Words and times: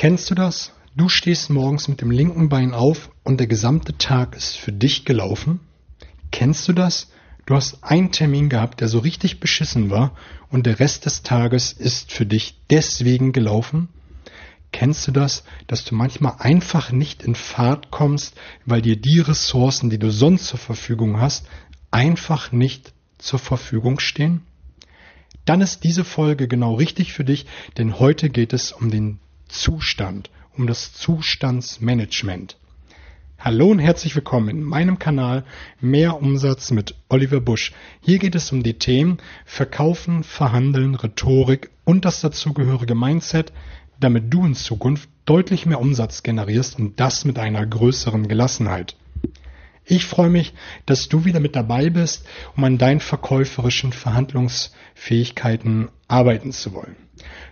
Kennst 0.00 0.30
du 0.30 0.34
das? 0.34 0.72
Du 0.96 1.10
stehst 1.10 1.50
morgens 1.50 1.86
mit 1.86 2.00
dem 2.00 2.10
linken 2.10 2.48
Bein 2.48 2.72
auf 2.72 3.10
und 3.22 3.38
der 3.38 3.46
gesamte 3.46 3.98
Tag 3.98 4.34
ist 4.34 4.56
für 4.56 4.72
dich 4.72 5.04
gelaufen? 5.04 5.60
Kennst 6.30 6.66
du 6.66 6.72
das? 6.72 7.10
Du 7.44 7.54
hast 7.54 7.84
einen 7.84 8.10
Termin 8.10 8.48
gehabt, 8.48 8.80
der 8.80 8.88
so 8.88 9.00
richtig 9.00 9.40
beschissen 9.40 9.90
war 9.90 10.16
und 10.48 10.64
der 10.64 10.80
Rest 10.80 11.04
des 11.04 11.22
Tages 11.22 11.74
ist 11.74 12.12
für 12.12 12.24
dich 12.24 12.62
deswegen 12.70 13.32
gelaufen? 13.32 13.90
Kennst 14.72 15.06
du 15.06 15.12
das, 15.12 15.44
dass 15.66 15.84
du 15.84 15.94
manchmal 15.94 16.36
einfach 16.38 16.92
nicht 16.92 17.22
in 17.22 17.34
Fahrt 17.34 17.90
kommst, 17.90 18.40
weil 18.64 18.80
dir 18.80 18.96
die 18.96 19.20
Ressourcen, 19.20 19.90
die 19.90 19.98
du 19.98 20.10
sonst 20.10 20.46
zur 20.46 20.58
Verfügung 20.58 21.20
hast, 21.20 21.46
einfach 21.90 22.52
nicht 22.52 22.94
zur 23.18 23.38
Verfügung 23.38 24.00
stehen? 24.00 24.46
Dann 25.44 25.60
ist 25.60 25.84
diese 25.84 26.04
Folge 26.04 26.48
genau 26.48 26.72
richtig 26.72 27.12
für 27.12 27.24
dich, 27.24 27.44
denn 27.76 27.98
heute 27.98 28.30
geht 28.30 28.54
es 28.54 28.72
um 28.72 28.90
den 28.90 29.20
Zustand, 29.50 30.30
um 30.56 30.66
das 30.66 30.92
Zustandsmanagement. 30.94 32.56
Hallo 33.38 33.68
und 33.70 33.80
herzlich 33.80 34.14
willkommen 34.14 34.48
in 34.48 34.62
meinem 34.62 34.98
Kanal 34.98 35.44
Mehr 35.80 36.16
Umsatz 36.16 36.70
mit 36.70 36.94
Oliver 37.08 37.40
Busch. 37.40 37.72
Hier 38.00 38.18
geht 38.18 38.36
es 38.36 38.52
um 38.52 38.62
die 38.62 38.78
Themen 38.78 39.18
Verkaufen, 39.44 40.22
Verhandeln, 40.22 40.94
Rhetorik 40.94 41.70
und 41.84 42.04
das 42.04 42.20
dazugehörige 42.20 42.94
Mindset, 42.94 43.52
damit 43.98 44.32
du 44.32 44.46
in 44.46 44.54
Zukunft 44.54 45.08
deutlich 45.24 45.66
mehr 45.66 45.80
Umsatz 45.80 46.22
generierst 46.22 46.78
und 46.78 47.00
das 47.00 47.24
mit 47.24 47.38
einer 47.38 47.66
größeren 47.66 48.28
Gelassenheit. 48.28 48.94
Ich 49.84 50.06
freue 50.06 50.30
mich, 50.30 50.54
dass 50.86 51.08
du 51.08 51.24
wieder 51.24 51.40
mit 51.40 51.56
dabei 51.56 51.90
bist, 51.90 52.24
um 52.56 52.62
an 52.62 52.78
deinen 52.78 53.00
verkäuferischen 53.00 53.92
Verhandlungsfähigkeiten 53.92 55.88
arbeiten 56.10 56.52
zu 56.52 56.72
wollen. 56.72 56.96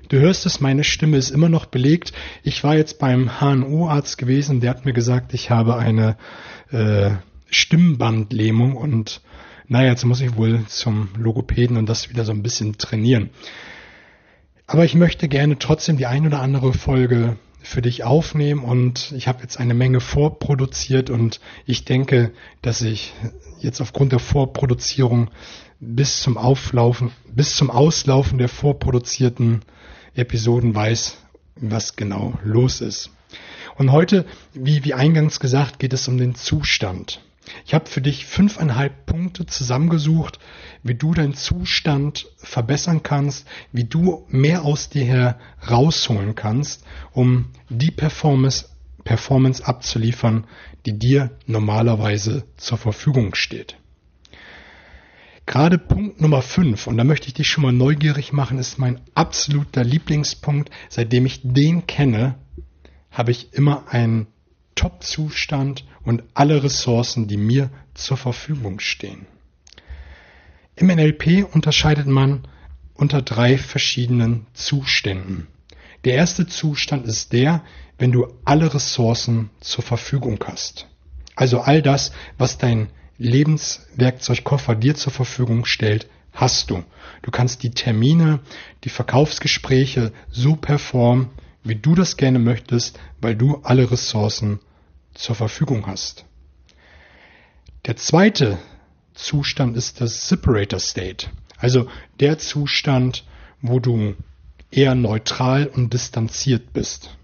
Du 0.08 0.18
hörst 0.18 0.46
es, 0.46 0.60
meine 0.60 0.84
Stimme 0.84 1.18
ist 1.18 1.30
immer 1.30 1.48
noch 1.48 1.66
belegt. 1.66 2.12
Ich 2.42 2.64
war 2.64 2.76
jetzt 2.76 2.98
beim 2.98 3.40
HNO-Arzt 3.40 4.16
gewesen, 4.16 4.60
der 4.60 4.70
hat 4.70 4.84
mir 4.86 4.94
gesagt, 4.94 5.34
ich 5.34 5.50
habe 5.50 5.76
eine 5.76 6.16
äh, 6.70 7.10
Stimmbandlähmung 7.50 8.76
und 8.76 9.20
naja, 9.66 9.90
jetzt 9.90 10.06
muss 10.06 10.22
ich 10.22 10.36
wohl 10.36 10.64
zum 10.66 11.10
Logopäden 11.18 11.76
und 11.76 11.86
das 11.86 12.08
wieder 12.08 12.24
so 12.24 12.32
ein 12.32 12.42
bisschen 12.42 12.78
trainieren. 12.78 13.30
Aber 14.66 14.84
ich 14.84 14.94
möchte 14.94 15.28
gerne 15.28 15.58
trotzdem 15.58 15.98
die 15.98 16.06
ein 16.06 16.26
oder 16.26 16.40
andere 16.40 16.72
Folge 16.72 17.36
für 17.60 17.82
dich 17.82 18.04
aufnehmen 18.04 18.64
und 18.64 19.12
ich 19.12 19.28
habe 19.28 19.42
jetzt 19.42 19.58
eine 19.58 19.74
Menge 19.74 20.00
vorproduziert 20.00 21.10
und 21.10 21.40
ich 21.66 21.84
denke, 21.84 22.32
dass 22.62 22.80
ich 22.80 23.12
jetzt 23.60 23.80
aufgrund 23.82 24.12
der 24.12 24.20
Vorproduzierung 24.20 25.30
bis 25.80 26.22
zum 26.22 26.36
Auflaufen, 26.36 27.12
bis 27.32 27.56
zum 27.56 27.70
Auslaufen 27.70 28.38
der 28.38 28.48
vorproduzierten 28.48 29.60
Episoden 30.14 30.74
weiß, 30.74 31.18
was 31.56 31.96
genau 31.96 32.38
los 32.44 32.80
ist. 32.80 33.10
Und 33.76 33.92
heute, 33.92 34.24
wie, 34.54 34.84
wie 34.84 34.94
eingangs 34.94 35.38
gesagt, 35.38 35.78
geht 35.78 35.92
es 35.92 36.08
um 36.08 36.18
den 36.18 36.34
Zustand. 36.34 37.20
Ich 37.64 37.74
habe 37.74 37.86
für 37.86 38.00
dich 38.00 38.26
fünfeinhalb 38.26 39.06
Punkte 39.06 39.46
zusammengesucht, 39.46 40.38
wie 40.82 40.94
du 40.94 41.14
deinen 41.14 41.34
Zustand 41.34 42.26
verbessern 42.36 43.02
kannst, 43.02 43.46
wie 43.72 43.84
du 43.84 44.26
mehr 44.28 44.64
aus 44.64 44.90
dir 44.90 45.04
herausholen 45.04 46.34
kannst, 46.34 46.84
um 47.12 47.46
die 47.68 47.90
Performance, 47.90 48.66
Performance 49.04 49.64
abzuliefern, 49.64 50.46
die 50.84 50.98
dir 50.98 51.30
normalerweise 51.46 52.44
zur 52.56 52.78
Verfügung 52.78 53.34
steht. 53.34 53.76
Gerade 55.48 55.78
Punkt 55.78 56.20
Nummer 56.20 56.42
5, 56.42 56.88
und 56.88 56.98
da 56.98 57.04
möchte 57.04 57.26
ich 57.28 57.32
dich 57.32 57.48
schon 57.48 57.62
mal 57.62 57.72
neugierig 57.72 58.34
machen, 58.34 58.58
ist 58.58 58.78
mein 58.78 59.00
absoluter 59.14 59.82
Lieblingspunkt. 59.82 60.68
Seitdem 60.90 61.24
ich 61.24 61.40
den 61.42 61.86
kenne, 61.86 62.34
habe 63.10 63.30
ich 63.30 63.54
immer 63.54 63.88
einen 63.88 64.26
Top-Zustand 64.74 65.86
und 66.02 66.22
alle 66.34 66.62
Ressourcen, 66.62 67.28
die 67.28 67.38
mir 67.38 67.70
zur 67.94 68.18
Verfügung 68.18 68.78
stehen. 68.78 69.24
Im 70.76 70.88
NLP 70.88 71.46
unterscheidet 71.50 72.08
man 72.08 72.46
unter 72.92 73.22
drei 73.22 73.56
verschiedenen 73.56 74.46
Zuständen. 74.52 75.46
Der 76.04 76.16
erste 76.16 76.46
Zustand 76.46 77.06
ist 77.06 77.32
der, 77.32 77.64
wenn 77.96 78.12
du 78.12 78.34
alle 78.44 78.74
Ressourcen 78.74 79.48
zur 79.60 79.82
Verfügung 79.82 80.38
hast. 80.44 80.88
Also 81.36 81.60
all 81.60 81.80
das, 81.80 82.12
was 82.36 82.58
dein 82.58 82.90
Lebenswerkzeugkoffer 83.18 84.74
dir 84.74 84.94
zur 84.94 85.12
Verfügung 85.12 85.64
stellt, 85.64 86.08
hast 86.32 86.70
du. 86.70 86.84
Du 87.22 87.30
kannst 87.30 87.62
die 87.62 87.70
Termine, 87.70 88.40
die 88.84 88.88
Verkaufsgespräche 88.88 90.12
so 90.30 90.56
performen, 90.56 91.30
wie 91.64 91.74
du 91.74 91.94
das 91.94 92.16
gerne 92.16 92.38
möchtest, 92.38 92.98
weil 93.20 93.34
du 93.34 93.56
alle 93.64 93.90
Ressourcen 93.90 94.60
zur 95.14 95.34
Verfügung 95.34 95.86
hast. 95.86 96.24
Der 97.86 97.96
zweite 97.96 98.58
Zustand 99.14 99.76
ist 99.76 100.00
das 100.00 100.28
Separator 100.28 100.78
State, 100.78 101.28
also 101.56 101.88
der 102.20 102.38
Zustand, 102.38 103.24
wo 103.60 103.80
du 103.80 104.14
eher 104.70 104.94
neutral 104.94 105.66
und 105.66 105.92
distanziert 105.92 106.72
bist. 106.72 107.17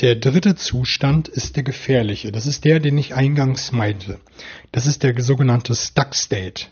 Der 0.00 0.16
dritte 0.16 0.54
Zustand 0.54 1.28
ist 1.28 1.56
der 1.56 1.62
gefährliche. 1.62 2.32
Das 2.32 2.46
ist 2.46 2.64
der, 2.64 2.80
den 2.80 2.96
ich 2.96 3.14
eingangs 3.14 3.70
meinte. 3.70 4.18
Das 4.72 4.86
ist 4.86 5.02
der 5.02 5.20
sogenannte 5.20 5.74
Stuck 5.74 6.14
State. 6.14 6.66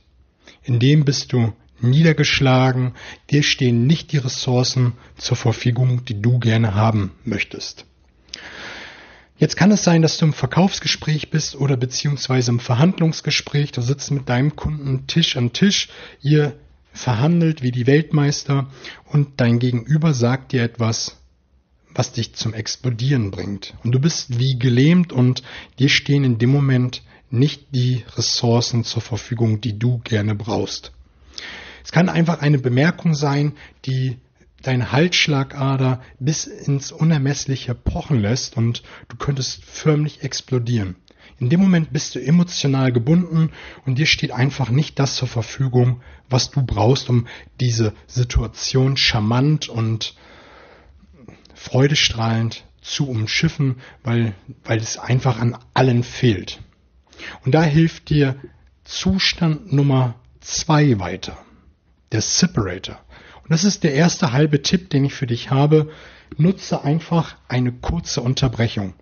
In 0.62 0.78
dem 0.78 1.05
bist 1.05 1.34
du 1.34 1.53
niedergeschlagen, 1.81 2.94
dir 3.31 3.43
stehen 3.43 3.87
nicht 3.87 4.12
die 4.12 4.19
Ressourcen 4.19 4.94
zur 5.17 5.37
Verfügung, 5.37 6.05
die 6.06 6.21
du 6.21 6.38
gerne 6.38 6.75
haben 6.75 7.12
möchtest. 7.25 7.84
Jetzt 9.37 9.56
kann 9.56 9.71
es 9.71 9.84
sein, 9.84 10.03
dass 10.03 10.17
du 10.17 10.25
im 10.25 10.33
Verkaufsgespräch 10.33 11.31
bist 11.31 11.55
oder 11.55 11.77
beziehungsweise 11.77 12.50
im 12.50 12.61
Verhandlungsgespräch. 12.61 13.71
Du 13.72 13.83
sitzt 13.83 14.11
mit 14.11 14.28
deinem 14.28 14.56
Kunden 14.56 15.06
Tisch 15.06 15.37
an 15.37 15.53
Tisch. 15.53 15.91
Ihr 16.22 16.59
verhandelt 16.93 17.62
wie 17.62 17.71
die 17.71 17.87
Weltmeister 17.87 18.69
und 19.05 19.41
dein 19.41 19.61
Gegenüber 19.61 20.15
sagt 20.15 20.50
dir 20.53 20.62
etwas, 20.62 21.18
was 21.94 22.12
dich 22.12 22.34
zum 22.34 22.54
Explodieren 22.54 23.31
bringt. 23.31 23.75
Und 23.82 23.93
du 23.93 24.00
bist 24.00 24.38
wie 24.38 24.59
gelähmt 24.59 25.12
und 25.12 25.43
dir 25.78 25.88
stehen 25.88 26.25
in 26.25 26.38
dem 26.38 26.50
Moment 26.50 27.03
nicht 27.31 27.66
die 27.75 28.04
Ressourcen 28.16 28.84
zur 28.84 29.03
Verfügung, 29.03 29.60
die 29.60 29.78
du 29.78 29.99
gerne 29.99 30.34
brauchst. 30.34 30.93
Es 31.84 31.93
kann 31.93 32.09
einfach 32.09 32.41
eine 32.41 32.59
Bemerkung 32.59 33.15
sein, 33.15 33.53
die 33.84 34.19
deine 34.62 34.93
Halsschlagader 34.93 36.03
bis 36.19 36.47
ins 36.47 36.93
Unermessliche 36.93 37.75
pochen 37.75 38.20
lässt 38.20 38.56
und 38.56 38.82
du 39.09 39.16
könntest 39.16 39.65
förmlich 39.65 40.22
explodieren. 40.22 40.97
In 41.41 41.50
dem 41.50 41.60
Moment 41.60 41.93
bist 41.93 42.16
du 42.16 42.19
emotional 42.19 42.93
gebunden 42.93 43.50
und 43.87 43.99
dir 43.99 44.06
steht 44.06 44.32
einfach 44.32 44.70
nicht 44.70 44.99
das 44.99 45.15
zur 45.15 45.28
Verfügung, 45.28 46.00
was 46.28 46.50
du 46.50 46.62
brauchst, 46.62 47.09
um 47.09 47.28
diese 47.60 47.94
Situation 48.09 48.97
charmant 48.97 49.69
und 49.69 50.16
freudestrahlend 51.58 52.64
zu 52.80 53.08
umschiffen, 53.08 53.76
weil, 54.04 54.34
weil 54.64 54.78
es 54.78 54.96
einfach 54.96 55.38
an 55.38 55.58
allen 55.74 56.04
fehlt. 56.04 56.60
Und 57.44 57.52
da 57.54 57.62
hilft 57.62 58.10
dir 58.10 58.36
Zustand 58.84 59.72
Nummer 59.72 60.14
zwei 60.41 60.98
weiter, 60.98 61.36
der 62.12 62.22
Separator. 62.22 63.00
Und 63.42 63.50
das 63.50 63.64
ist 63.64 63.82
der 63.82 63.94
erste 63.94 64.32
halbe 64.32 64.62
Tipp, 64.62 64.88
den 64.91 65.04
ich 65.04 65.14
für 65.14 65.26
dich 65.26 65.50
habe. 65.50 65.91
Nutze 66.36 66.84
einfach 66.84 67.36
eine 67.48 67.72
kurze 67.72 68.20
Unterbrechung. 68.20 68.94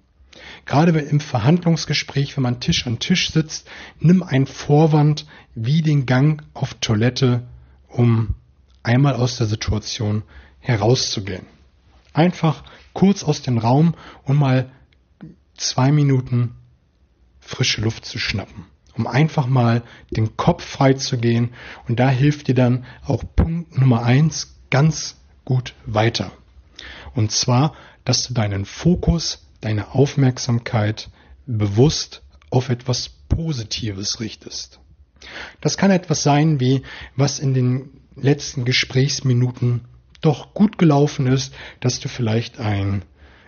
Gerade 0.65 0.99
im 0.99 1.21
Verhandlungsgespräch, 1.21 2.37
wenn 2.37 2.43
man 2.43 2.61
Tisch 2.61 2.87
an 2.87 2.99
Tisch 2.99 3.33
sitzt, 3.33 3.69
nimm 4.01 4.23
einen 4.23 4.47
Vorwand 4.47 5.27
wie 5.55 5.83
den 5.83 6.07
Gang 6.07 6.43
auf 6.55 6.75
Toilette, 6.75 7.47
um 7.89 8.35
einmal 8.83 9.15
aus 9.15 9.37
der 9.37 9.47
Situation 9.47 10.23
herauszugehen. 10.61 11.47
Einfach 12.17 12.65
kurz 12.93 13.23
aus 13.23 13.43
dem 13.43 13.59
Raum 13.59 13.95
und 14.25 14.37
mal 14.37 14.71
zwei 15.57 15.93
Minuten 15.93 16.57
frische 17.41 17.81
Luft 17.81 18.05
zu 18.05 18.19
schnappen 18.19 18.67
um 18.97 19.07
einfach 19.07 19.47
mal 19.47 19.83
den 20.11 20.37
Kopf 20.37 20.65
frei 20.65 20.95
zu 20.95 21.19
gehen. 21.19 21.51
Und 21.87 22.01
da 22.01 22.09
hilft 22.09 22.49
dir 22.49 22.55
dann 22.55 22.85
auch 23.05 23.23
Punkt 23.37 23.79
Nummer 23.79 24.03
eins 24.03 24.57
ganz 24.71 25.17
gut 25.45 25.75
weiter. 25.85 26.33
Und 27.15 27.31
zwar, 27.31 27.75
dass 28.05 28.27
du 28.27 28.35
deinen 28.35 28.65
Fokus, 28.65 29.47
deine 29.61 29.95
Aufmerksamkeit 29.95 31.11
bewusst 31.47 32.23
auf 32.51 32.69
etwas 32.69 33.11
Positives 33.29 34.21
richtest. 34.21 34.81
Das 35.61 35.77
kann 35.77 35.91
etwas 35.91 36.23
sein 36.23 36.61
wie, 36.61 36.83
was 37.17 37.39
in 37.39 37.55
den 37.55 38.01
letzten 38.15 38.65
Gesprächsminuten 38.65 39.83
doch 40.21 40.55
gut 40.55 40.79
gelaufen 40.79 41.27
ist, 41.27 41.55
dass 41.81 42.01
du 42.01 42.09
vielleicht 42.09 42.59
ein 42.59 43.03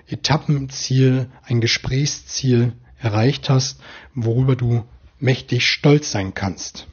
Etappenziel, 0.06 1.29
ein 1.44 1.61
Gesprächsziel 1.61 2.73
erreicht 2.99 3.50
hast, 3.50 3.81
worüber 4.15 4.56
du 4.56 4.85
mächtig 5.19 5.67
stolz 5.67 6.11
sein 6.11 6.35
kannst. 6.35 6.87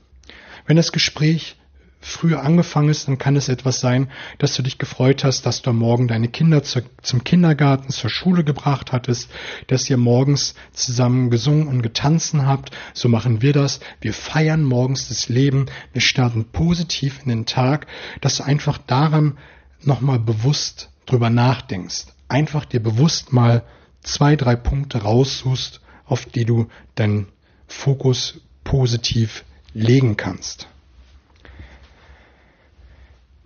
Wenn 0.65 0.77
das 0.77 0.91
Gespräch 0.91 1.57
früher 2.05 2.43
angefangen 2.43 2.89
ist, 2.89 3.07
dann 3.07 3.17
kann 3.17 3.35
es 3.35 3.49
etwas 3.49 3.79
sein, 3.79 4.09
dass 4.37 4.55
du 4.55 4.61
dich 4.61 4.77
gefreut 4.77 5.23
hast, 5.23 5.45
dass 5.45 5.63
du 5.63 5.71
am 5.71 5.77
Morgen 5.77 6.07
deine 6.07 6.27
Kinder 6.27 6.61
zu, 6.61 6.81
zum 7.01 7.23
Kindergarten, 7.23 7.89
zur 7.89 8.11
Schule 8.11 8.43
gebracht 8.43 8.91
hattest, 8.91 9.29
dass 9.67 9.89
ihr 9.89 9.97
morgens 9.97 10.53
zusammen 10.71 11.31
gesungen 11.31 11.67
und 11.67 11.81
getanzen 11.81 12.45
habt. 12.45 12.69
So 12.93 13.09
machen 13.09 13.41
wir 13.41 13.53
das. 13.53 13.79
Wir 14.01 14.13
feiern 14.13 14.63
morgens 14.63 15.07
das 15.07 15.29
Leben. 15.29 15.65
Wir 15.93 16.01
starten 16.01 16.45
positiv 16.45 17.21
in 17.23 17.29
den 17.29 17.45
Tag, 17.47 17.87
dass 18.21 18.37
du 18.37 18.43
einfach 18.43 18.77
daran 18.77 19.37
nochmal 19.87 20.19
bewusst 20.19 20.89
drüber 21.05 21.29
nachdenkst. 21.29 22.07
Einfach 22.27 22.65
dir 22.65 22.81
bewusst 22.81 23.33
mal 23.33 23.63
zwei, 24.01 24.35
drei 24.35 24.55
Punkte 24.55 25.03
raussuchst, 25.03 25.81
auf 26.05 26.25
die 26.25 26.45
du 26.45 26.67
deinen 26.95 27.27
Fokus 27.67 28.41
positiv 28.63 29.43
legen 29.73 30.17
kannst. 30.17 30.67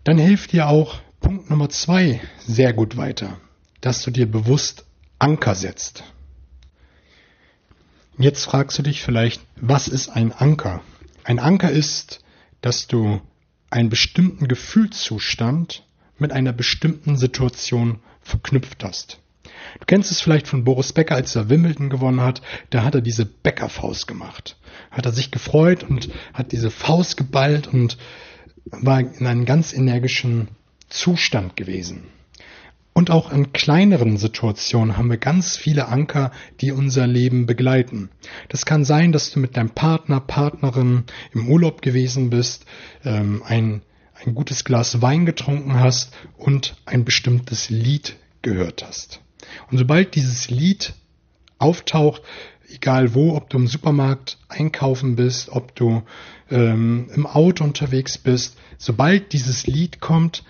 Dann 0.04 0.18
hilft 0.18 0.54
dir 0.54 0.68
auch 0.68 1.00
Punkt 1.20 1.50
Nummer 1.50 1.70
zwei 1.70 2.22
sehr 2.40 2.74
gut 2.74 2.98
weiter, 2.98 3.40
dass 3.82 4.04
du 4.04 4.12
dir 4.12 4.30
bewusst 4.30 4.86
Anker 5.20 5.56
setzt. 5.56 6.04
Jetzt 8.18 8.46
fragst 8.46 8.78
du 8.78 8.84
dich 8.84 9.02
vielleicht, 9.02 9.42
was 9.56 9.88
ist 9.88 10.10
ein 10.10 10.32
Anker? 10.32 10.82
Ein 11.24 11.40
Anker 11.40 11.70
ist, 11.70 12.20
dass 12.62 12.88
du 12.88 13.22
einen 13.70 13.90
bestimmten 13.90 14.48
Gefühlszustand 14.48 15.84
mit 16.20 16.32
einer 16.32 16.54
bestimmten 16.54 17.18
Situation 17.18 18.00
verknüpft 18.22 18.84
hast. 18.84 19.20
Du 19.80 19.86
kennst 19.86 20.12
es 20.12 20.22
vielleicht 20.22 20.48
von 20.48 20.64
Boris 20.64 20.94
Becker, 20.94 21.16
als 21.16 21.36
er 21.36 21.50
Wimbledon 21.50 21.90
gewonnen 21.90 22.22
hat. 22.22 22.42
Da 22.70 22.84
hat 22.84 22.96
er 22.96 23.02
diese 23.02 23.26
Bäckerfaust 23.26 24.08
gemacht. 24.08 24.58
Hat 24.92 25.06
er 25.06 25.12
sich 25.12 25.32
gefreut 25.32 25.84
und 25.84 26.10
hat 26.34 26.52
diese 26.52 26.72
Faust 26.72 27.18
geballt 27.18 27.68
und 27.68 27.98
war 28.66 29.00
in 29.00 29.28
einem 29.28 29.46
ganz 29.46 29.74
energischen 29.74 30.50
Zustand 30.90 31.56
gewesen. 31.56 32.04
Und 32.94 33.12
auch 33.12 33.32
in 33.32 33.54
kleineren 33.54 34.18
Situationen 34.18 34.98
haben 34.98 35.10
wir 35.10 35.18
ganz 35.18 35.56
viele 35.56 35.88
Anker, 35.88 36.32
die 36.60 36.72
unser 36.72 37.08
Leben 37.08 37.46
begleiten. 37.46 38.10
Das 38.50 38.66
kann 38.66 38.84
sein, 38.84 39.12
dass 39.12 39.32
du 39.32 39.40
mit 39.40 39.56
deinem 39.56 39.70
Partner, 39.70 40.20
Partnerin 40.20 41.06
im 41.34 41.48
Urlaub 41.48 41.82
gewesen 41.82 42.30
bist, 42.30 42.66
ähm, 43.06 43.42
ein, 43.46 43.84
ein 44.26 44.36
gutes 44.36 44.64
Glas 44.64 45.02
Wein 45.02 45.26
getrunken 45.26 45.80
hast 45.80 46.14
und 46.38 46.76
ein 46.86 47.06
bestimmtes 47.06 47.70
Lied 47.70 48.16
gehört 48.42 48.84
hast. 48.86 49.22
Und 49.72 49.78
sobald 49.78 50.16
dieses 50.16 50.50
Lied 50.50 50.94
auftaucht, 51.58 52.22
egal 52.70 53.14
wo, 53.14 53.36
ob 53.36 53.50
du 53.50 53.58
im 53.58 53.68
Supermarkt 53.68 54.38
einkaufen 54.48 55.16
bist, 55.16 55.50
ob 55.50 55.76
du 55.76 56.04
ähm, 56.50 57.10
im 57.14 57.26
Auto 57.26 57.64
unterwegs 57.64 58.18
bist, 58.18 58.58
sobald 58.78 59.34
dieses 59.34 59.68
Lied 59.68 60.00
kommt, 60.00 60.44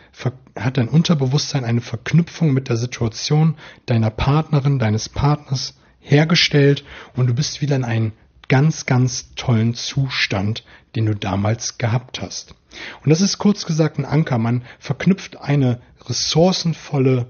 hat 0.55 0.77
dein 0.77 0.89
Unterbewusstsein 0.89 1.63
eine 1.63 1.81
Verknüpfung 1.81 2.53
mit 2.53 2.69
der 2.69 2.77
Situation 2.77 3.55
deiner 3.85 4.09
Partnerin, 4.09 4.79
deines 4.79 5.09
Partners 5.09 5.75
hergestellt 5.99 6.83
und 7.15 7.27
du 7.27 7.33
bist 7.33 7.61
wieder 7.61 7.75
in 7.75 7.85
einen 7.85 8.13
ganz, 8.47 8.85
ganz 8.85 9.33
tollen 9.35 9.75
Zustand, 9.75 10.65
den 10.95 11.05
du 11.05 11.15
damals 11.15 11.77
gehabt 11.77 12.21
hast. 12.21 12.55
Und 13.03 13.09
das 13.09 13.21
ist 13.21 13.37
kurz 13.37 13.65
gesagt 13.65 13.97
ein 13.97 14.05
Anker. 14.05 14.37
Man 14.37 14.63
verknüpft 14.79 15.41
eine 15.41 15.81
ressourcenvolle 16.05 17.27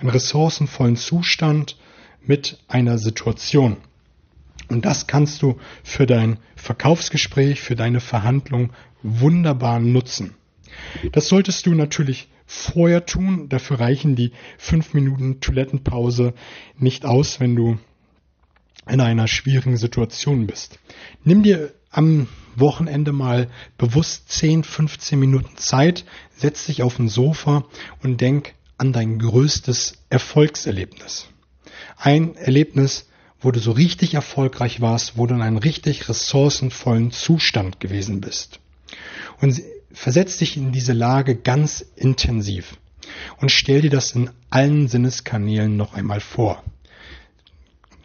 einen 0.00 0.10
ressourcenvollen 0.10 0.96
Zustand 0.96 1.76
mit 2.22 2.58
einer 2.68 2.98
Situation. 2.98 3.76
Und 4.68 4.84
das 4.84 5.06
kannst 5.06 5.42
du 5.42 5.58
für 5.82 6.06
dein 6.06 6.38
Verkaufsgespräch, 6.56 7.60
für 7.60 7.76
deine 7.76 8.00
Verhandlung 8.00 8.72
wunderbar 9.02 9.80
nutzen. 9.80 10.34
Das 11.12 11.28
solltest 11.28 11.66
du 11.66 11.74
natürlich 11.74 12.28
vorher 12.46 13.06
tun. 13.06 13.48
Dafür 13.48 13.80
reichen 13.80 14.16
die 14.16 14.32
fünf 14.58 14.94
Minuten 14.94 15.40
Toilettenpause 15.40 16.34
nicht 16.76 17.04
aus, 17.04 17.40
wenn 17.40 17.56
du 17.56 17.78
in 18.90 19.00
einer 19.00 19.28
schwierigen 19.28 19.76
Situation 19.76 20.46
bist. 20.46 20.78
Nimm 21.24 21.42
dir 21.42 21.72
am 21.90 22.28
Wochenende 22.56 23.12
mal 23.12 23.48
bewusst 23.78 24.30
10, 24.30 24.64
15 24.64 25.18
Minuten 25.18 25.56
Zeit, 25.56 26.04
setz 26.36 26.66
dich 26.66 26.82
auf 26.82 26.98
ein 26.98 27.08
Sofa 27.08 27.64
und 28.02 28.20
denk 28.20 28.54
an 28.78 28.92
dein 28.92 29.18
größtes 29.18 29.94
Erfolgserlebnis. 30.08 31.26
Ein 31.96 32.34
Erlebnis, 32.36 33.06
wo 33.40 33.50
du 33.50 33.60
so 33.60 33.72
richtig 33.72 34.14
erfolgreich 34.14 34.80
warst, 34.80 35.16
wo 35.16 35.26
du 35.26 35.34
in 35.34 35.42
einem 35.42 35.56
richtig 35.56 36.08
ressourcenvollen 36.08 37.10
Zustand 37.10 37.80
gewesen 37.80 38.20
bist. 38.20 38.60
Und 39.40 39.60
versetz 39.92 40.38
dich 40.38 40.56
in 40.56 40.72
diese 40.72 40.92
Lage 40.92 41.36
ganz 41.36 41.84
intensiv 41.96 42.76
und 43.38 43.50
stell 43.50 43.82
dir 43.82 43.90
das 43.90 44.12
in 44.12 44.30
allen 44.50 44.88
Sinneskanälen 44.88 45.76
noch 45.76 45.94
einmal 45.94 46.20
vor. 46.20 46.62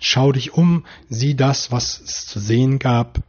Schau 0.08 0.32
dich 0.32 0.54
um, 0.54 0.86
sieh 1.10 1.36
das, 1.36 1.72
was 1.72 2.00
es 2.00 2.28
zu 2.28 2.40
sehen 2.40 2.78
gab, 2.78 3.24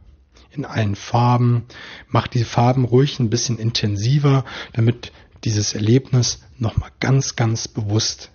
in 0.51 0.63
allen 0.63 0.95
Farben. 0.95 1.65
Mach 2.07 2.27
die 2.27 2.43
Farben 2.43 2.85
ruhig 2.85 3.19
ein 3.19 3.31
bisschen 3.31 3.57
intensiver, 3.57 4.45
damit 4.73 5.11
dieses 5.43 5.73
Erlebnis 5.73 6.43
nochmal 6.59 6.91
ganz, 6.99 7.35
ganz 7.35 7.67
bewusst 7.67 8.29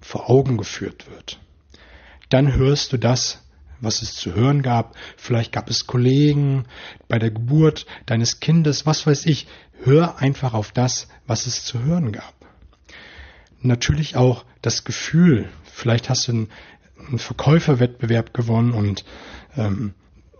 vor 0.00 0.30
Augen 0.30 0.56
geführt 0.56 1.10
wird. 1.10 1.38
Dann 2.30 2.54
hörst 2.54 2.94
du 2.94 2.96
das, 2.96 3.42
was 3.82 4.00
es 4.00 4.14
zu 4.14 4.34
hören 4.34 4.62
gab. 4.62 4.96
Vielleicht 5.18 5.52
gab 5.52 5.68
es 5.68 5.86
Kollegen 5.86 6.64
bei 7.08 7.18
der 7.18 7.30
Geburt 7.30 7.84
deines 8.06 8.40
Kindes, 8.40 8.86
was 8.86 9.06
weiß 9.06 9.26
ich. 9.26 9.46
Hör 9.84 10.16
einfach 10.16 10.54
auf 10.54 10.72
das, 10.72 11.08
was 11.26 11.46
es 11.46 11.62
zu 11.66 11.80
hören 11.80 12.10
gab. 12.10 12.34
Natürlich 13.60 14.16
auch 14.16 14.46
das 14.62 14.84
Gefühl. 14.84 15.50
Vielleicht 15.64 16.08
hast 16.08 16.28
du 16.28 16.32
einen, 16.32 16.48
einen 17.08 17.18
Verkäuferwettbewerb 17.18 18.34
gewonnen 18.34 18.72
und 18.72 19.04
ähm, 19.56 19.94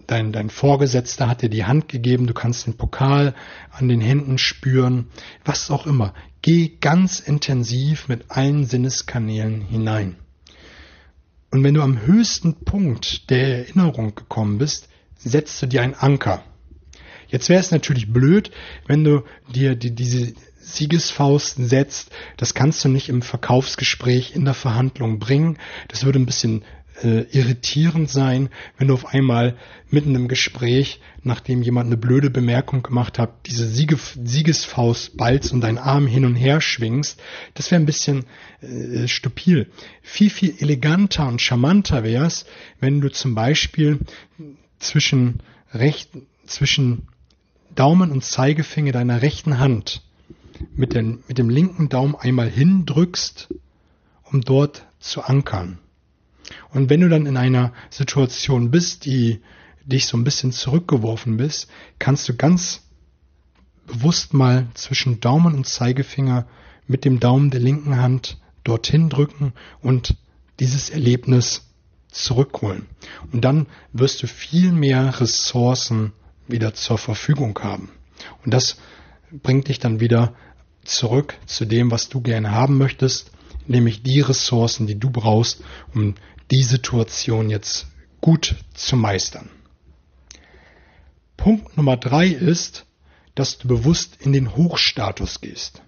dein, 0.06 0.32
dein 0.32 0.50
Vorgesetzter 0.50 1.29
hat 1.29 1.43
dir 1.43 1.49
die 1.49 1.64
Hand 1.64 1.88
gegeben, 1.88 2.26
du 2.26 2.35
kannst 2.35 2.67
den 2.67 2.76
Pokal 2.76 3.35
an 3.70 3.88
den 3.88 4.00
Händen 4.00 4.38
spüren, 4.38 5.06
was 5.44 5.70
auch 5.70 5.87
immer. 5.87 6.14
Geh 6.43 6.76
ganz 6.81 7.20
intensiv 7.20 8.09
mit 8.09 8.31
allen 8.31 8.64
Sinneskanälen 8.64 9.61
hinein. 9.62 10.17
Und 11.50 11.62
wenn 11.64 11.75
du 11.75 11.82
am 11.82 12.06
höchsten 12.06 12.65
Punkt 12.65 13.31
der 13.31 13.58
Erinnerung 13.58 14.15
gekommen 14.15 14.58
bist, 14.58 14.88
setzt 15.19 15.62
du 15.62 15.67
dir 15.67 15.82
einen 15.82 15.94
Anker. 15.94 16.43
Jetzt 17.29 17.49
wäre 17.49 17.61
es 17.61 17.70
natürlich 17.70 18.12
blöd, 18.12 18.50
wenn 18.87 19.05
du 19.05 19.23
dir 19.55 19.76
die, 19.76 19.94
diese 19.94 20.35
Siegesfaust 20.62 21.56
setzt. 21.59 22.11
Das 22.37 22.55
kannst 22.55 22.85
du 22.85 22.88
nicht 22.88 23.09
im 23.09 23.23
Verkaufsgespräch 23.23 24.35
in 24.35 24.44
der 24.44 24.55
Verhandlung 24.55 25.19
bringen. 25.19 25.58
Das 25.89 26.05
würde 26.05 26.19
ein 26.19 26.27
bisschen 26.27 26.65
äh, 27.03 27.22
irritierend 27.32 28.10
sein, 28.10 28.48
wenn 28.79 28.89
du 28.89 28.94
auf 28.94 29.06
einmal 29.06 29.56
mitten 29.91 30.15
im 30.15 30.29
Gespräch, 30.29 31.01
nachdem 31.22 31.63
jemand 31.63 31.87
eine 31.87 31.96
blöde 31.96 32.31
Bemerkung 32.31 32.82
gemacht 32.82 33.19
hat, 33.19 33.46
diese 33.46 33.67
Siege, 33.67 33.98
Siegesfaust 34.22 35.17
ballst 35.17 35.53
und 35.53 35.63
deinen 35.63 35.79
Arm 35.79 36.06
hin 36.06 36.25
und 36.25 36.34
her 36.34 36.60
schwingst. 36.60 37.20
Das 37.55 37.70
wäre 37.70 37.81
ein 37.81 37.87
bisschen 37.87 38.25
äh, 38.60 39.08
stupil. 39.08 39.70
Viel, 40.03 40.31
viel 40.31 40.55
eleganter 40.58 41.27
und 41.27 41.41
charmanter 41.41 42.05
wäre 42.05 42.27
es, 42.27 42.46
wenn 42.81 43.01
du 43.01 43.10
zum 43.10 43.34
Beispiel 43.34 43.98
zwischen 44.79 45.41
recht, 45.72 46.10
zwischen 46.46 47.08
Daumen 47.75 48.10
und 48.10 48.25
Zeigefinger 48.25 48.93
deiner 48.93 49.22
rechten 49.22 49.58
Hand 49.58 50.03
mit, 50.75 50.95
den, 50.95 51.23
mit 51.29 51.39
dem 51.39 51.51
linken 51.51 51.89
Daumen 51.89 52.15
einmal 52.15 52.49
hindrückst, 52.49 53.55
um 54.25 54.41
dort 54.41 54.87
zu 54.99 55.23
ankern. 55.23 55.79
Und 56.71 56.91
wenn 56.91 57.01
du 57.01 57.09
dann 57.09 57.27
in 57.27 57.37
einer 57.37 57.73
Situation 57.91 58.71
bist, 58.71 59.05
die 59.05 59.41
dich 59.85 60.07
so 60.07 60.17
ein 60.17 60.25
bisschen 60.25 60.53
zurückgeworfen 60.53 61.37
bist, 61.37 61.69
kannst 61.99 62.29
du 62.29 62.35
ganz 62.35 62.83
bewusst 63.87 64.33
mal 64.33 64.67
zwischen 64.75 65.21
Daumen 65.21 65.55
und 65.55 65.67
Zeigefinger 65.67 66.47
mit 66.87 67.05
dem 67.05 67.21
Daumen 67.21 67.51
der 67.51 67.61
linken 67.61 67.97
Hand 67.97 68.39
dorthin 68.65 69.09
drücken 69.09 69.53
und 69.81 70.17
dieses 70.61 70.91
Erlebnis 70.91 71.69
zurückholen. 72.09 72.87
Und 73.33 73.45
dann 73.45 73.67
wirst 73.93 74.23
du 74.23 74.27
viel 74.27 74.73
mehr 74.73 75.21
Ressourcen 75.21 76.13
wieder 76.47 76.75
zur 76.75 76.99
Verfügung 76.99 77.59
haben. 77.61 77.91
Und 78.45 78.55
das 78.55 78.77
bringt 79.31 79.69
dich 79.69 79.79
dann 79.79 80.01
wieder 80.01 80.35
zurück 80.84 81.36
zu 81.46 81.65
dem, 81.65 81.91
was 81.91 82.08
du 82.08 82.20
gerne 82.20 82.51
haben 82.51 82.79
möchtest, 82.79 83.31
nämlich 83.67 84.03
die 84.03 84.20
Ressourcen, 84.20 84.86
die 84.86 84.98
du 84.98 85.10
brauchst, 85.10 85.62
um 85.94 86.15
die 86.51 86.62
Situation 86.62 87.51
jetzt 87.51 87.86
gut 88.20 88.56
zu 88.74 88.96
meistern. 88.96 89.51
Punkt 91.36 91.77
Nummer 91.77 91.96
drei 91.96 92.27
ist, 92.29 92.86
dass 93.34 93.58
du 93.58 93.69
bewusst 93.69 94.19
in 94.20 94.32
den 94.32 94.55
Hochstatus 94.55 95.41
gehst. 95.41 95.82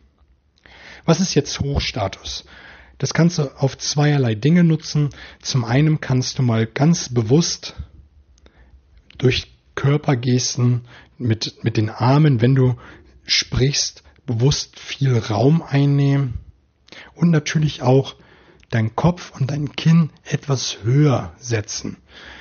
Was 1.05 1.21
ist 1.21 1.35
jetzt 1.35 1.61
Hochstatus? 1.61 2.45
Das 2.99 3.13
kannst 3.13 3.39
du 3.39 3.57
auf 3.59 3.77
zweierlei 3.77 4.35
Dinge 4.35 4.65
nutzen. 4.65 5.11
Zum 5.43 5.65
einen 5.65 6.01
kannst 6.01 6.39
du 6.39 6.43
mal 6.43 6.67
ganz 6.67 7.13
bewusst 7.13 7.75
durch 9.19 9.53
Körpergesten 9.75 10.83
mit, 11.19 11.63
mit 11.63 11.77
den 11.77 11.91
Armen, 11.91 12.41
wenn 12.41 12.55
du 12.55 12.77
sprichst, 13.27 14.03
bewusst 14.27 14.79
viel 14.79 15.17
Raum 15.17 15.63
einnehmen 15.63 16.35
und 17.15 17.31
natürlich 17.31 17.83
auch 17.83 18.17
dein 18.71 18.97
Kopf 18.97 19.33
und 19.39 19.51
dein 19.51 19.73
Kinn 19.73 20.11
etwas 20.25 20.79
höher 20.83 21.33
setzen. 21.39 21.99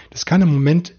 Das 0.09 0.25
kann 0.25 0.41
im 0.41 0.53
Moment 0.53 0.93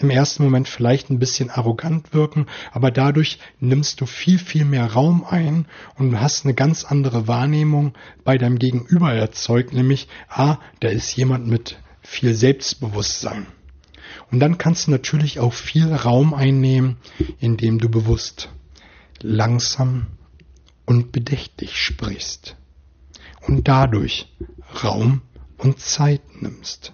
im 0.00 0.10
ersten 0.10 0.42
Moment 0.42 0.66
vielleicht 0.66 1.10
ein 1.10 1.18
bisschen 1.18 1.50
arrogant 1.50 2.14
wirken, 2.14 2.46
aber 2.72 2.90
dadurch 2.90 3.38
nimmst 3.58 4.00
du 4.00 4.06
viel, 4.06 4.38
viel 4.38 4.64
mehr 4.64 4.92
Raum 4.92 5.24
ein 5.28 5.66
und 5.96 6.18
hast 6.18 6.44
eine 6.44 6.54
ganz 6.54 6.84
andere 6.84 7.28
Wahrnehmung 7.28 7.92
bei 8.24 8.38
deinem 8.38 8.58
Gegenüber 8.58 9.12
erzeugt, 9.12 9.74
nämlich, 9.74 10.08
ah, 10.28 10.58
da 10.80 10.88
ist 10.88 11.14
jemand 11.16 11.46
mit 11.46 11.78
viel 12.00 12.32
Selbstbewusstsein. 12.34 13.46
Und 14.30 14.40
dann 14.40 14.58
kannst 14.58 14.86
du 14.86 14.90
natürlich 14.90 15.38
auch 15.38 15.52
viel 15.52 15.92
Raum 15.92 16.32
einnehmen, 16.32 16.96
indem 17.38 17.78
du 17.78 17.90
bewusst 17.90 18.48
langsam 19.22 20.06
und 20.86 21.12
bedächtig 21.12 21.76
sprichst 21.76 22.56
und 23.46 23.68
dadurch 23.68 24.32
Raum 24.82 25.22
und 25.58 25.80
Zeit 25.80 26.22
nimmst. 26.40 26.92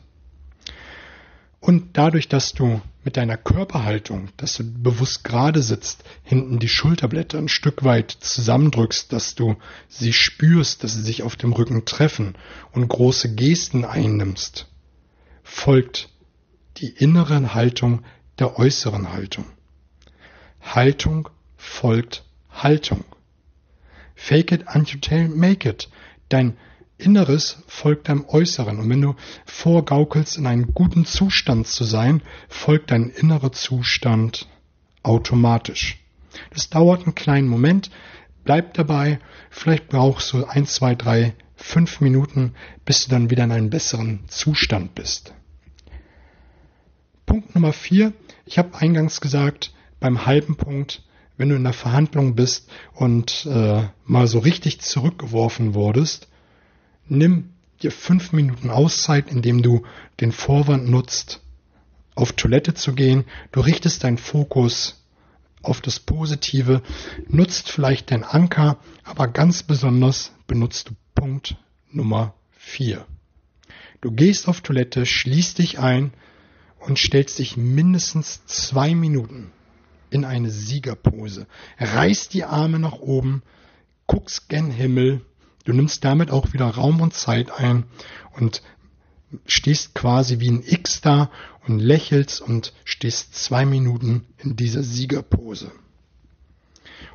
Und 1.61 1.97
dadurch, 1.97 2.28
dass 2.28 2.52
du 2.52 2.80
mit 3.04 3.16
deiner 3.16 3.37
Körperhaltung, 3.37 4.28
dass 4.37 4.56
du 4.56 4.64
bewusst 4.64 5.25
gerade 5.25 5.62
sitzt, 5.62 6.04
hinten 6.23 6.59
die 6.59 6.68
Schulterblätter 6.68 7.38
ein 7.38 7.49
Stück 7.49 7.85
weit 7.85 8.11
zusammendrückst, 8.11 9.12
dass 9.12 9.35
du 9.35 9.56
sie 9.88 10.12
spürst, 10.12 10.83
dass 10.83 10.95
sie 10.95 11.02
sich 11.02 11.23
auf 11.23 11.37
dem 11.37 11.52
Rücken 11.52 11.85
treffen 11.85 12.35
und 12.73 12.88
große 12.88 13.35
Gesten 13.35 13.85
einnimmst, 13.85 14.66
folgt 15.42 16.09
die 16.78 16.88
innere 16.88 17.54
Haltung 17.54 18.02
der 18.38 18.59
äußeren 18.59 19.12
Haltung. 19.12 19.47
Haltung 20.61 21.28
folgt 21.56 22.25
Haltung. 22.50 23.04
Fake 24.14 24.52
it 24.52 24.64
until 24.75 25.28
make 25.28 25.68
it. 25.68 25.88
Dein 26.28 26.56
Inneres 26.98 27.62
folgt 27.66 28.08
deinem 28.08 28.25
Äußeren. 28.26 28.78
Und 28.78 28.88
wenn 28.88 29.02
du 29.02 29.14
vorgaukelst, 29.44 30.38
in 30.38 30.46
einem 30.46 30.72
guten 30.72 31.04
Zustand 31.04 31.66
zu 31.66 31.84
sein, 31.84 32.22
folgt 32.48 32.90
dein 32.90 33.10
innerer 33.10 33.52
Zustand 33.52 34.48
automatisch. 35.02 35.98
Das 36.50 36.70
dauert 36.70 37.04
einen 37.04 37.14
kleinen 37.14 37.48
Moment. 37.48 37.90
Bleib 38.44 38.75
dabei. 38.75 39.18
Vielleicht 39.50 39.88
brauchst 39.88 40.32
du 40.32 40.46
ein, 40.46 40.66
zwei, 40.66 40.94
drei, 40.94 41.34
fünf 41.54 42.00
Minuten, 42.00 42.54
bis 42.84 43.04
du 43.04 43.10
dann 43.10 43.30
wieder 43.30 43.44
in 43.44 43.52
einem 43.52 43.70
besseren 43.70 44.20
Zustand 44.28 44.94
bist. 44.94 45.34
Punkt 47.26 47.54
Nummer 47.54 47.72
vier. 47.72 48.12
Ich 48.46 48.58
habe 48.58 48.76
eingangs 48.78 49.20
gesagt, 49.20 49.75
beim 50.00 50.26
halben 50.26 50.56
Punkt, 50.56 51.02
wenn 51.36 51.48
du 51.48 51.56
in 51.56 51.64
der 51.64 51.72
Verhandlung 51.72 52.34
bist 52.34 52.70
und 52.94 53.46
äh, 53.46 53.88
mal 54.04 54.26
so 54.26 54.38
richtig 54.38 54.80
zurückgeworfen 54.80 55.74
wurdest, 55.74 56.28
nimm 57.08 57.50
dir 57.82 57.92
fünf 57.92 58.32
Minuten 58.32 58.70
Auszeit, 58.70 59.30
indem 59.30 59.62
du 59.62 59.82
den 60.20 60.32
Vorwand 60.32 60.88
nutzt, 60.88 61.42
auf 62.14 62.32
Toilette 62.32 62.74
zu 62.74 62.94
gehen. 62.94 63.24
Du 63.52 63.60
richtest 63.60 64.04
deinen 64.04 64.18
Fokus 64.18 65.04
auf 65.62 65.80
das 65.80 66.00
Positive, 66.00 66.82
nutzt 67.28 67.70
vielleicht 67.70 68.10
deinen 68.10 68.24
Anker, 68.24 68.78
aber 69.04 69.28
ganz 69.28 69.62
besonders 69.62 70.32
benutzt 70.46 70.88
du 70.88 70.94
Punkt 71.14 71.56
Nummer 71.90 72.34
vier. 72.52 73.06
Du 74.00 74.10
gehst 74.10 74.48
auf 74.48 74.60
Toilette, 74.60 75.06
schließt 75.06 75.58
dich 75.58 75.78
ein 75.78 76.12
und 76.78 76.98
stellst 76.98 77.38
dich 77.38 77.56
mindestens 77.56 78.44
zwei 78.46 78.94
Minuten 78.94 79.50
in 80.10 80.25
eine 80.25 80.50
Siegerpose. 80.50 81.46
Reißt 81.78 82.32
die 82.34 82.44
Arme 82.44 82.78
nach 82.78 82.98
oben, 82.98 83.42
guckst 84.06 84.48
gen 84.48 84.70
Himmel 84.70 85.22
Du 85.66 85.72
nimmst 85.72 86.04
damit 86.04 86.30
auch 86.30 86.52
wieder 86.52 86.66
Raum 86.66 87.00
und 87.00 87.12
Zeit 87.12 87.50
ein 87.50 87.84
und 88.34 88.62
stehst 89.46 89.96
quasi 89.96 90.38
wie 90.38 90.48
ein 90.48 90.62
X 90.64 91.00
da 91.00 91.28
und 91.66 91.80
lächelst 91.80 92.40
und 92.40 92.72
stehst 92.84 93.34
zwei 93.34 93.66
Minuten 93.66 94.25
in 94.38 94.54
dieser 94.54 94.84
Siegerpose. 94.84 95.72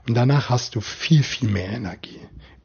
Und 0.06 0.16
danach 0.16 0.50
hast 0.50 0.76
du 0.76 0.82
viel, 0.82 1.24
viel 1.24 1.50
mehr 1.50 1.70
Energie, 1.70 2.20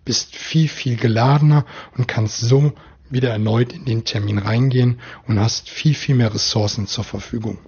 bist 0.05 0.35
viel, 0.35 0.69
viel 0.69 0.97
geladener 0.97 1.65
und 1.97 2.09
kannst 2.09 2.41
so 2.41 2.73
wieder 3.09 3.31
erneut 3.31 3.73
in 3.73 3.85
den 3.85 4.05
Termin 4.05 4.39
reingehen 4.39 4.99
und 5.29 5.39
hast 5.39 5.71
viel, 5.71 5.95
viel 5.95 6.17
mehr 6.17 6.35
Ressourcen 6.35 6.89
zur 6.89 7.05
Verfügung. 7.05 7.59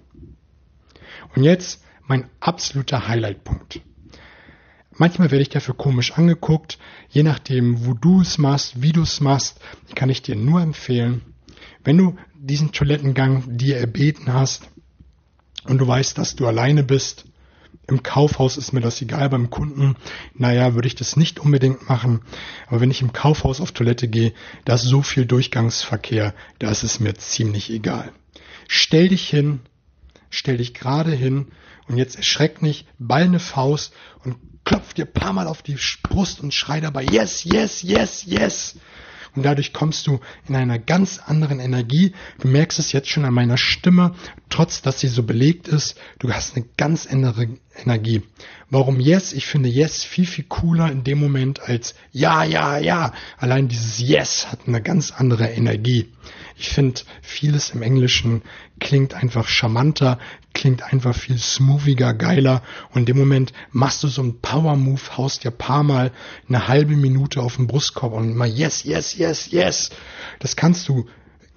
Und 1.33 1.43
jetzt 1.43 1.81
mein 2.09 2.27
absoluter 2.39 3.07
Highlightpunkt. 3.07 3.81
Manchmal 4.97 5.31
werde 5.31 5.43
ich 5.43 5.49
dafür 5.49 5.75
komisch 5.75 6.11
angeguckt. 6.11 6.77
Je 7.07 7.23
nachdem, 7.23 7.85
wo 7.85 7.93
du 7.93 8.19
es 8.19 8.37
machst, 8.37 8.81
wie 8.81 8.91
du 8.91 9.03
es 9.03 9.21
machst, 9.21 9.61
kann 9.95 10.09
ich 10.09 10.21
dir 10.21 10.35
nur 10.35 10.59
empfehlen, 10.59 11.21
wenn 11.85 11.97
du 11.97 12.17
diesen 12.35 12.71
Toilettengang 12.73 13.57
dir 13.57 13.77
erbeten 13.77 14.33
hast 14.33 14.69
und 15.65 15.77
du 15.77 15.87
weißt, 15.87 16.17
dass 16.17 16.35
du 16.35 16.47
alleine 16.47 16.83
bist, 16.83 17.25
im 17.87 18.03
Kaufhaus 18.03 18.57
ist 18.57 18.73
mir 18.73 18.81
das 18.81 19.01
egal, 19.01 19.29
beim 19.29 19.49
Kunden, 19.49 19.95
naja, 20.33 20.73
würde 20.73 20.87
ich 20.87 20.95
das 20.95 21.15
nicht 21.15 21.39
unbedingt 21.39 21.89
machen. 21.89 22.21
Aber 22.67 22.81
wenn 22.81 22.91
ich 22.91 23.01
im 23.01 23.13
Kaufhaus 23.13 23.61
auf 23.61 23.71
Toilette 23.71 24.07
gehe, 24.07 24.33
da 24.65 24.75
ist 24.75 24.83
so 24.83 25.01
viel 25.01 25.25
Durchgangsverkehr, 25.25 26.33
da 26.57 26.71
ist 26.71 26.83
es 26.83 26.99
mir 26.99 27.15
ziemlich 27.15 27.69
egal. 27.69 28.11
Stell 28.67 29.09
dich 29.09 29.29
hin, 29.29 29.61
stell 30.29 30.57
dich 30.57 30.73
gerade 30.73 31.11
hin 31.11 31.47
und 31.89 31.97
jetzt 31.97 32.15
erschreck 32.15 32.61
nicht, 32.61 32.87
ball 32.99 33.23
eine 33.23 33.39
Faust 33.39 33.93
und 34.23 34.37
klopf 34.63 34.93
dir 34.93 35.05
paar 35.05 35.33
Mal 35.33 35.47
auf 35.47 35.63
die 35.63 35.77
Brust 36.03 36.39
und 36.39 36.53
schrei 36.53 36.79
dabei, 36.79 37.03
yes, 37.03 37.43
yes, 37.43 37.81
yes, 37.81 38.23
yes. 38.25 38.75
Und 39.35 39.43
dadurch 39.43 39.73
kommst 39.73 40.07
du 40.07 40.19
in 40.47 40.55
einer 40.55 40.79
ganz 40.79 41.19
anderen 41.19 41.59
Energie. 41.59 42.13
Du 42.39 42.47
merkst 42.47 42.79
es 42.79 42.91
jetzt 42.91 43.09
schon 43.09 43.25
an 43.25 43.33
meiner 43.33 43.57
Stimme, 43.57 44.15
trotz 44.49 44.81
dass 44.81 44.99
sie 44.99 45.07
so 45.07 45.23
belegt 45.23 45.67
ist. 45.67 45.97
Du 46.17 46.31
hast 46.31 46.55
eine 46.55 46.65
ganz 46.77 47.05
andere 47.05 47.47
Energie. 47.75 48.23
Warum 48.69 48.99
Yes? 48.99 49.33
Ich 49.33 49.45
finde 49.45 49.69
Yes 49.69 50.03
viel, 50.03 50.25
viel 50.25 50.45
cooler 50.45 50.91
in 50.91 51.03
dem 51.03 51.19
Moment 51.19 51.61
als 51.61 51.95
Ja, 52.11 52.43
ja, 52.43 52.79
ja. 52.79 53.13
Allein 53.37 53.67
dieses 53.67 53.99
Yes 53.99 54.51
hat 54.51 54.67
eine 54.67 54.81
ganz 54.81 55.11
andere 55.11 55.49
Energie. 55.49 56.11
Ich 56.59 56.71
finde, 56.71 56.99
vieles 57.21 57.69
im 57.69 57.81
Englischen 57.81 58.41
klingt 58.81 59.13
einfach 59.13 59.47
charmanter, 59.47 60.19
klingt 60.53 60.83
einfach 60.83 61.15
viel 61.15 61.37
smoothiger, 61.37 62.13
geiler. 62.13 62.63
Und 62.91 63.03
in 63.03 63.05
dem 63.05 63.17
Moment 63.17 63.53
machst 63.71 64.03
du 64.03 64.09
so 64.09 64.21
einen 64.21 64.41
Power-Move, 64.41 64.99
haust 65.15 65.45
dir 65.45 65.51
paar 65.51 65.83
Mal 65.83 66.11
eine 66.49 66.67
halbe 66.67 66.97
Minute 66.97 67.39
auf 67.39 67.55
den 67.55 67.67
Brustkorb 67.67 68.11
und 68.11 68.31
immer 68.31 68.45
yes, 68.45 68.83
yes, 68.83 69.17
yes, 69.17 69.49
yes. 69.51 69.91
Das 70.39 70.57
kannst 70.57 70.89
du 70.89 71.05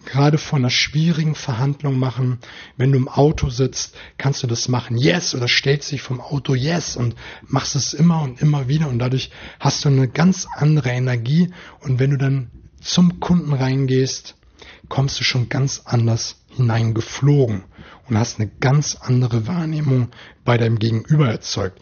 gerade 0.05 0.39
vor 0.39 0.61
einer 0.61 0.71
schwierigen 0.71 1.35
Verhandlung 1.35 1.99
machen. 1.99 2.39
Wenn 2.77 2.93
du 2.93 2.99
im 2.99 3.09
Auto 3.09 3.51
sitzt, 3.51 3.97
kannst 4.19 4.45
du 4.45 4.47
das 4.47 4.69
machen, 4.69 4.97
yes, 4.97 5.35
oder 5.35 5.49
stellst 5.49 5.91
dich 5.91 6.03
vom 6.03 6.21
Auto, 6.21 6.55
yes, 6.55 6.95
und 6.95 7.17
machst 7.49 7.75
es 7.75 7.93
immer 7.93 8.23
und 8.23 8.41
immer 8.41 8.69
wieder 8.69 8.89
und 8.89 9.01
dadurch 9.01 9.31
hast 9.59 9.85
du 9.85 9.89
eine 9.89 10.07
ganz 10.07 10.47
andere 10.55 10.91
Energie 10.91 11.51
und 11.81 11.99
wenn 11.99 12.11
du 12.11 12.19
dann 12.19 12.53
zum 12.81 13.19
Kunden 13.19 13.53
reingehst, 13.53 14.37
kommst 14.93 15.19
du 15.19 15.25
schon 15.25 15.49
ganz 15.49 15.81
anders 15.87 16.45
hineingeflogen 16.49 17.65
und 18.07 18.19
hast 18.19 18.39
eine 18.39 18.51
ganz 18.61 18.95
andere 18.95 19.47
Wahrnehmung 19.47 20.09
bei 20.45 20.59
deinem 20.59 20.79
Gegenüber 20.79 21.31
erzeugt. 21.31 21.81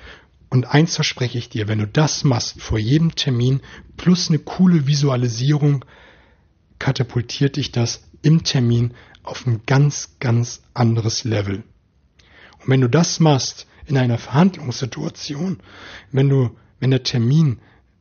Und 0.48 0.66
eins 0.66 0.94
verspreche 0.94 1.36
ich 1.36 1.48
dir, 1.48 1.66
wenn 1.66 1.80
du 1.80 1.88
das 1.88 2.22
machst 2.22 2.62
vor 2.62 2.78
jedem 2.78 3.16
Termin 3.16 3.62
plus 3.96 4.28
eine 4.28 4.38
coole 4.38 4.86
Visualisierung, 4.86 5.84
katapultiert 6.78 7.56
dich 7.56 7.72
das 7.72 8.04
im 8.22 8.44
Termin 8.44 8.94
auf 9.24 9.44
ein 9.44 9.62
ganz, 9.66 10.16
ganz 10.20 10.62
anderes 10.72 11.24
Level. 11.24 11.64
Und 12.60 12.68
wenn 12.68 12.80
du 12.80 12.88
das 12.88 13.18
machst 13.18 13.66
in 13.86 13.98
einer 13.98 14.18
Verhandlungssituation, 14.18 15.58
wenn 16.12 16.28
du, 16.28 16.56
wenn 16.78 16.92
der 16.92 17.02
Termin 17.02 17.58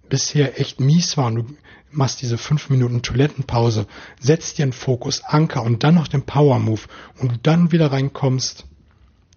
bisher 0.09 0.59
echt 0.59 0.79
mies 0.79 1.17
war 1.17 1.27
und 1.27 1.35
du 1.35 1.45
machst 1.91 2.21
diese 2.21 2.37
fünf 2.37 2.69
Minuten 2.69 3.01
Toilettenpause, 3.01 3.87
setzt 4.19 4.57
dir 4.57 4.63
einen 4.63 4.73
Fokus, 4.73 5.23
Anker 5.23 5.63
und 5.63 5.83
dann 5.83 5.95
noch 5.95 6.07
den 6.07 6.23
Power 6.23 6.59
Move 6.59 6.81
und 7.17 7.31
du 7.31 7.37
dann 7.41 7.71
wieder 7.71 7.91
reinkommst, 7.91 8.65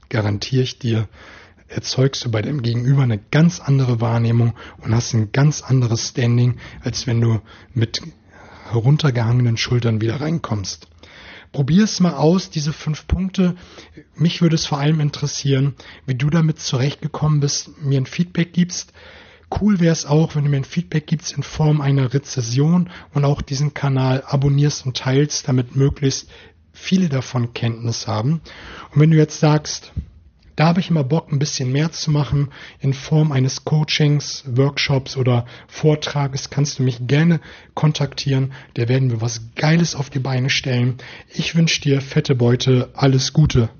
garantiere 0.09 0.63
ich 0.63 0.79
dir, 0.79 1.09
erzeugst 1.69 2.25
du 2.25 2.31
bei 2.31 2.43
deinem 2.43 2.63
Gegenüber 2.63 3.03
eine 3.03 3.19
ganz 3.19 3.61
andere 3.61 4.01
Wahrnehmung 4.01 4.55
und 4.79 4.95
hast 4.95 5.15
ein 5.15 5.33
ganz 5.33 5.63
anderes 5.63 6.09
Standing, 6.09 6.59
als 6.83 7.07
wenn 7.07 7.21
du 7.21 7.41
mit 7.73 8.03
heruntergehangenen 8.71 9.57
Schultern 9.57 10.01
wieder 10.01 10.21
reinkommst. 10.21 10.89
Probier 11.53 11.85
es 11.85 12.01
mal 12.01 12.15
aus, 12.15 12.49
diese 12.49 12.73
fünf 12.73 13.07
Punkte. 13.07 13.57
Mich 14.15 14.41
würde 14.41 14.55
es 14.55 14.65
vor 14.65 14.79
allem 14.79 15.01
interessieren, 15.01 15.75
wie 16.07 16.15
du 16.15 16.31
damit 16.31 16.59
zurechtgekommen 16.59 17.41
bist, 17.41 17.83
mir 17.83 18.01
ein 18.01 18.07
Feedback 18.07 18.55
gibst. 18.55 18.93
Cool 19.61 19.81
wäre 19.81 19.93
es 19.93 20.07
auch, 20.07 20.35
wenn 20.35 20.45
du 20.45 20.51
mir 20.51 20.57
ein 20.57 20.65
Feedback 20.65 21.07
gibst 21.07 21.33
in 21.37 21.43
Form 21.43 21.81
einer 21.81 22.15
Rezession 22.15 22.91
und 23.13 23.25
auch 23.25 23.43
diesen 23.43 23.75
Kanal 23.75 24.23
abonnierst 24.27 24.87
und 24.87 24.97
teilst, 24.97 25.47
damit 25.47 25.77
möglichst 25.77 26.29
viele 26.73 27.09
davon 27.09 27.53
Kenntnis 27.53 28.07
haben. 28.07 28.41
Und 28.93 29.01
wenn 29.01 29.11
du 29.11 29.17
jetzt 29.17 29.41
sagst, 29.41 29.93
Da 30.57 30.67
habe 30.67 30.81
ich 30.81 30.91
immer 30.91 31.05
Bock, 31.05 31.33
ein 31.33 31.39
bisschen 31.39 31.73
mehr 31.73 31.93
zu 31.93 32.11
machen. 32.11 32.51
In 32.79 32.93
Form 32.93 33.33
eines 33.33 33.65
Coachings, 33.65 34.45
Workshops 34.47 35.17
oder 35.17 35.47
Vortrages 35.67 36.51
kannst 36.51 36.79
du 36.79 36.83
mich 36.83 37.07
gerne 37.07 37.41
kontaktieren. 37.75 38.53
Da 38.75 38.89
werden 38.89 39.11
wir 39.11 39.21
was 39.21 39.55
Geiles 39.55 39.95
auf 39.95 40.11
die 40.11 40.19
Beine 40.19 40.51
stellen. 40.51 40.99
Ich 41.33 41.55
wünsche 41.55 41.81
dir 41.81 42.01
fette 42.01 42.35
Beute. 42.35 42.91
Alles 42.95 43.33
Gute. 43.33 43.71